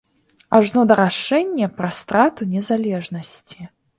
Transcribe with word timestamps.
Ажно 0.59 0.81
да 0.91 0.95
рашэння 0.99 1.67
пра 1.81 1.89
страту 1.99 2.49
незалежнасці. 2.57 3.71